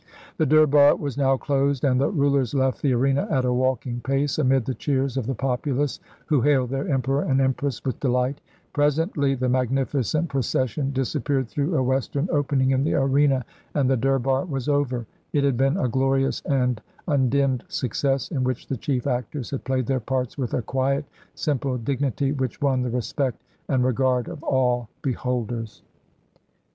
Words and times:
The 0.37 0.47
Durbar 0.47 0.95
was 0.97 1.15
now 1.15 1.37
closed, 1.37 1.83
and 1.83 2.01
the 2.01 2.09
rulers 2.09 2.55
left 2.55 2.81
the 2.81 2.91
arena 2.93 3.27
at 3.29 3.45
a 3.45 3.53
walking 3.53 3.99
pace, 4.01 4.39
amid 4.39 4.65
the 4.65 4.73
cheers 4.73 5.15
of 5.15 5.27
the 5.27 5.35
populace 5.35 5.99
who 6.25 6.41
hailed 6.41 6.71
their 6.71 6.87
Emperor 6.87 7.21
and 7.21 7.39
Empress 7.39 7.85
with 7.85 7.99
delight. 7.99 8.41
Presently 8.73 9.35
the 9.35 9.47
magnificent 9.47 10.27
procession 10.27 10.91
disap 10.91 11.25
258 11.25 11.25
THE 11.25 11.29
CORONATION 11.29 11.29
DURBAR 11.29 11.33
OF 11.37 11.37
191 11.37 11.37
1 11.37 11.45
peared 11.45 11.49
through 11.71 11.77
a 11.77 11.83
western 11.83 12.29
opening 12.31 12.71
in 12.71 12.83
the 12.83 12.93
arena, 12.95 13.45
and 13.75 13.87
the 13.91 13.95
Durbar 13.95 14.45
was 14.49 14.67
over. 14.67 15.05
It 15.33 15.43
had 15.43 15.55
been 15.55 15.77
a 15.77 15.87
glorious 15.87 16.41
and 16.47 16.81
undimmed 17.07 17.63
success, 17.67 18.31
in 18.31 18.43
which 18.43 18.65
the 18.65 18.77
chief 18.77 19.05
actors 19.05 19.51
liad 19.51 19.63
played 19.65 19.85
their 19.85 19.99
parts 19.99 20.35
with 20.35 20.55
a 20.55 20.63
quiet, 20.63 21.05
sin; 21.35 21.59
pie 21.59 21.77
dignity, 21.77 22.31
which 22.31 22.59
won 22.59 22.81
the 22.81 22.89
respect 22.89 23.39
and 23.69 23.83
regard 23.85 24.27
of 24.29 24.41
all 24.41 24.89
beholders. 25.03 25.83